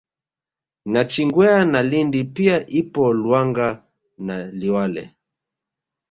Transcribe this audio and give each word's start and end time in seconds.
Nachingwea 0.85 1.65
na 1.65 1.83
Lindi 1.83 2.23
pia 2.23 2.65
ipo 2.69 3.13
Luangwa 3.13 3.83
na 4.17 4.51
Liwale 4.51 5.15